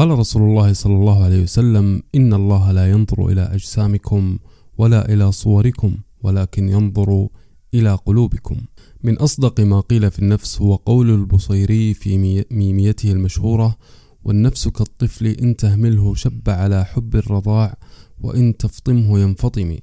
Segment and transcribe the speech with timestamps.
[0.00, 4.38] قال رسول الله صلى الله عليه وسلم إن الله لا ينظر إلى أجسامكم
[4.78, 7.28] ولا إلى صوركم ولكن ينظر
[7.74, 8.56] إلى قلوبكم.
[9.02, 13.76] من أصدق ما قيل في النفس هو قول البصيري في ميميته المشهورة
[14.24, 17.76] والنفس كالطفل إن تهمله شب على حب الرضاع
[18.20, 19.76] وإن تفطمه ينفطم.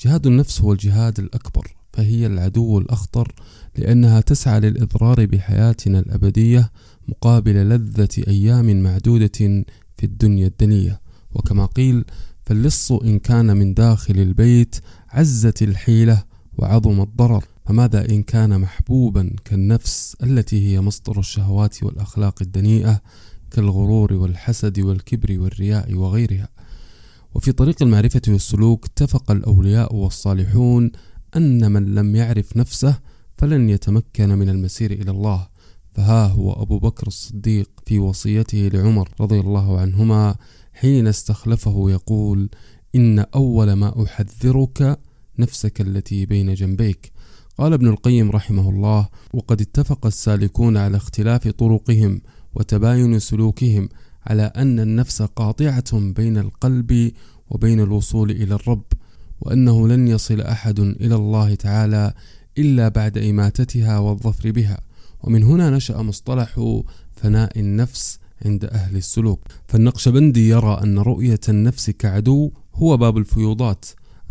[0.00, 3.32] جهاد النفس هو الجهاد الأكبر فهي العدو الأخطر
[3.76, 6.70] لأنها تسعى للإضرار بحياتنا الأبدية
[7.08, 9.64] مقابل لذة أيام معدودة
[9.96, 11.00] في الدنيا الدنية.
[11.34, 12.04] وكما قيل
[12.46, 14.76] فاللص إن كان من داخل البيت
[15.08, 16.24] عزت الحيلة
[16.58, 17.44] وعظم الضرر.
[17.66, 23.00] فماذا إن كان محبوبا كالنفس التي هي مصدر الشهوات والأخلاق الدنيئة
[23.50, 26.48] كالغرور والحسد والكبر والرياء وغيرها؟
[27.34, 30.92] وفي طريق المعرفة والسلوك اتفق الأولياء والصالحون
[31.36, 32.98] أن من لم يعرف نفسه
[33.38, 35.48] فلن يتمكن من المسير إلى الله.
[35.92, 40.36] فها هو أبو بكر الصديق في وصيته لعمر رضي الله عنهما
[40.72, 42.48] حين استخلفه يقول
[42.94, 44.98] إن أول ما أحذرك
[45.38, 47.12] نفسك التي بين جنبيك.
[47.58, 52.20] قال ابن القيم رحمه الله وقد اتفق السالكون على اختلاف طرقهم
[52.54, 53.88] وتباين سلوكهم
[54.26, 57.12] على أن النفس قاطعة بين القلب
[57.50, 58.84] وبين الوصول إلى الرب
[59.40, 62.14] وأنه لن يصل أحد إلى الله تعالى
[62.58, 64.80] إلا بعد إماتتها والظفر بها.
[65.22, 66.80] ومن هنا نشأ مصطلح
[67.12, 69.40] فناء النفس عند أهل السلوك.
[69.68, 73.84] فالنقشبندي يرى أن رؤية النفس كعدو هو باب الفيوضات.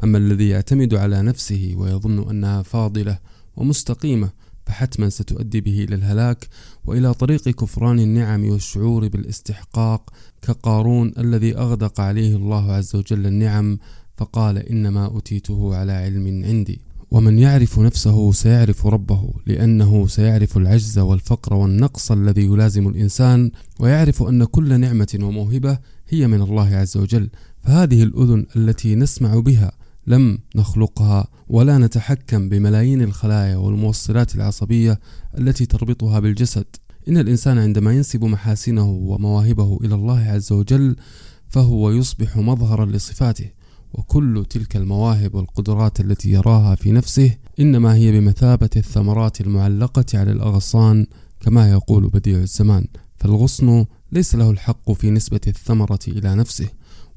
[0.04, 3.20] أما الذي يعتمد على نفسه ويظن أنها فاضلة
[3.56, 4.30] ومستقيمة
[4.66, 6.48] فحتما ستؤدي به إلى الهلاك
[6.86, 10.10] وإلى طريق كفران النعم والشعور بالاستحقاق
[10.42, 13.78] كقارون الذي أغدق عليه الله عز وجل النعم
[14.18, 16.82] فقال إنما أوتيته على علم عندي.
[17.14, 24.44] ومن يعرف نفسه سيعرف ربه لأنه سيعرف العجز والفقر والنقص الذي يلازم الإنسان ويعرف أن
[24.44, 25.78] كل نعمة وموهبة
[26.10, 27.30] هي من الله عز وجل.
[27.64, 29.72] فهذه الأذن التي نسمع بها
[30.08, 35.00] لم نخلقها ولا نتحكم بملايين الخلايا والموصلات العصبية
[35.38, 36.66] التي تربطها بالجسد.
[37.08, 40.96] إن الإنسان عندما ينسب محاسنه ومواهبه إلى الله عز وجل
[41.50, 43.63] فهو يصبح مظهرا لصفاته.
[43.94, 51.06] وكل تلك المواهب والقدرات التي يراها في نفسه إنما هي بمثابة الثمرات المعلقة على الأغصان
[51.40, 52.86] كما يقول بديع الزمان.
[53.16, 56.68] فالغصن ليس له الحق في نسبة الثمرة إلى نفسه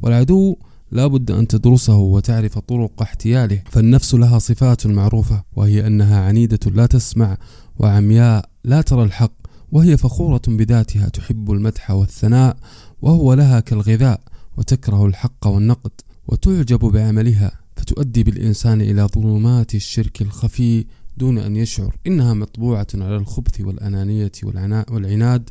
[0.01, 0.57] والعدو
[0.91, 3.63] لا بد أن تدرسه وتعرف طرق احتياله.
[3.71, 7.39] فالنفس لها صفات معروفة وهي أنها عنيدة لا تسمع
[7.79, 9.33] وعمياء لا ترى الحق
[9.73, 12.57] وهي فخورة بذاتها تحب المدح والثناء
[13.03, 14.21] وهو لها كالغذاء
[14.57, 15.91] وتكره الحق والنقد.
[16.29, 20.85] وتعجب بعملها فتؤدي بالإنسان إلى ظلمات الشرك الخفي
[21.17, 21.97] دون أن يشعر.
[22.07, 24.33] إنها مطبوعة على الخبث والأنانية
[24.91, 25.51] والعناد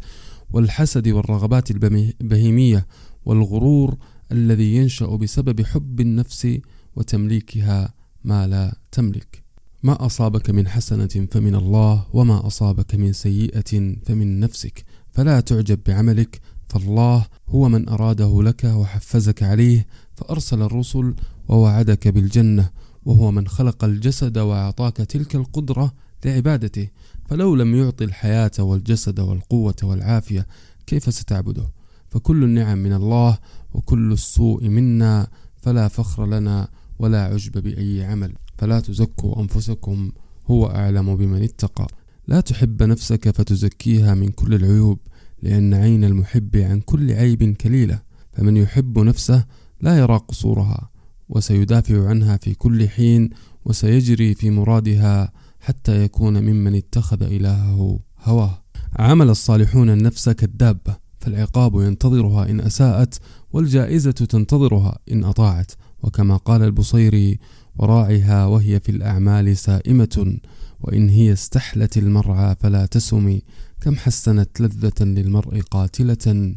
[0.51, 2.87] والحسد والرغبات البهيمية
[3.25, 3.97] والغرور
[4.31, 6.57] الذي ينشأ بسبب حب النفس
[6.95, 7.93] وتمليكها
[8.23, 9.43] ما لا تملك.
[9.83, 14.85] ما أصابك من حسنة فمن الله وما أصابك من سيئة فمن نفسك.
[15.11, 19.85] فلا تعجب بعملك فالله هو من أراده لك وحفزك عليه
[20.15, 21.13] فأرسل الرسل
[21.47, 22.69] ووعدك بالجنة
[23.05, 25.93] وهو من خلق الجسد وأعطاك تلك القدرة
[26.25, 26.87] لعبادته.
[27.25, 30.47] فلو لم يعطي الحياة والجسد والقوة والعافية
[30.85, 31.69] كيف ستعبده؟
[32.09, 33.37] فكل النعم من الله
[33.73, 36.67] وكل السوء منا فلا فخر لنا
[36.99, 38.33] ولا عجب بأي عمل.
[38.57, 40.11] فلا تزكوا أنفسكم
[40.47, 41.87] هو أعلم بمن اتقى.
[42.27, 44.99] لا تحب نفسك فتزكيها من كل العيوب
[45.41, 48.01] لأن عين المحب عن كل عيب كليلة.
[48.33, 49.45] فمن يحب نفسه
[49.85, 50.89] لا يرى قصورها
[51.29, 53.29] وسيدافع عنها في كل حين
[53.65, 58.63] وسيجري في مرادها حتى يكون ممن اتخذ إلهه هواه.
[58.95, 63.19] عمل الصالحون النفس كالدابة فالعقاب ينتظرها إن أساءت
[63.53, 65.71] والجائزة تنتظرها إن أطاعت.
[66.03, 67.39] وكما قال البصيري
[67.75, 70.37] وراعها وهي في الأعمال سائمة
[70.81, 73.41] وإن هي استحلت المرعى فلا تسمي
[73.81, 76.55] كم حسنت لذة للمرء قاتلة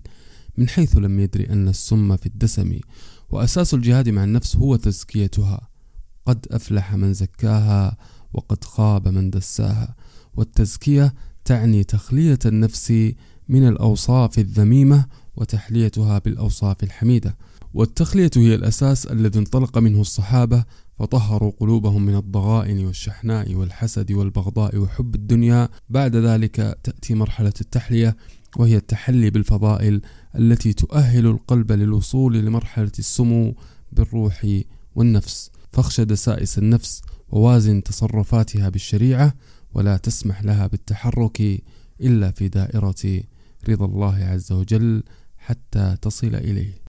[0.59, 2.79] من حيث لم يدري أن السم في الدسم.
[3.31, 5.69] وأساس الجهاد مع النفس هو تزكيتها.
[6.27, 7.97] قد أفلح من زكاها
[8.33, 9.97] وقد خاب من دساها.
[10.37, 11.15] والتزكية
[11.45, 13.13] تعني تخلية النفس
[13.49, 17.37] من الأوصاف الذميمة وتحليتها بالأوصاف الحميدة.
[17.75, 20.65] والتخلية هي الأساس الذي انطلق منه الصحابة
[20.99, 25.69] فطهروا قلوبهم من الضغائن والشحناء والحسد والبغضاء وحب الدنيا.
[25.89, 28.17] بعد ذلك تأتي مرحلة التحلية
[28.57, 30.01] وهي التحلي بالفضائل
[30.35, 33.55] التي تؤهل القلب للوصول لمرحلة السمو
[33.93, 34.47] بالروح
[34.95, 35.51] والنفس.
[35.73, 39.35] فاخشى دسائس النفس ووازن تصرفاتها بالشريعة
[39.75, 41.63] ولا تسمح لها بالتحرك
[42.01, 43.23] إلا في دائرة
[43.69, 45.03] رضا الله عز وجل
[45.39, 46.81] حتى تصل إليه.